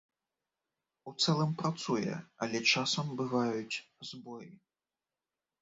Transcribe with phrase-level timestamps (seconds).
[1.11, 2.15] У цэлым працуе,
[2.45, 3.81] але часам бываюць
[4.13, 4.51] збоі.